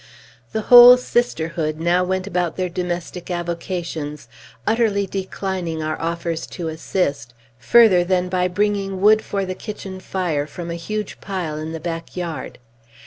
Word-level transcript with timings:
The 0.51 0.61
whole 0.61 0.97
sisterhood 0.97 1.79
now 1.79 2.03
went 2.03 2.25
about 2.25 2.55
their 2.57 2.69
domestic 2.69 3.29
avocations, 3.29 4.27
utterly 4.65 5.05
declining 5.05 5.83
our 5.83 6.01
offers 6.01 6.47
to 6.57 6.69
assist, 6.69 7.35
further 7.59 8.03
than 8.03 8.27
by 8.27 8.47
bringing 8.47 8.99
wood 8.99 9.21
for 9.21 9.45
the 9.45 9.53
kitchen 9.53 9.99
fire 9.99 10.47
from 10.47 10.71
a 10.71 10.73
huge 10.73 11.21
pile 11.21 11.59
in 11.59 11.71
the 11.71 11.79
back 11.79 12.17
yard. 12.17 12.57